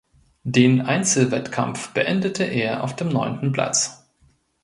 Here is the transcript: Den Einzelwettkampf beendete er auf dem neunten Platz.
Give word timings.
Den 0.45 0.81
Einzelwettkampf 0.81 1.89
beendete 1.93 2.43
er 2.43 2.83
auf 2.83 2.95
dem 2.95 3.09
neunten 3.09 3.51
Platz. 3.51 4.03